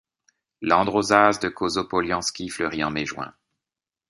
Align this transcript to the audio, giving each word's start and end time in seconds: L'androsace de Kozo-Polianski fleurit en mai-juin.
L'androsace 0.63 1.39
de 1.39 1.47
Kozo-Polianski 1.47 2.49
fleurit 2.49 2.83
en 2.83 2.89
mai-juin. 2.89 3.35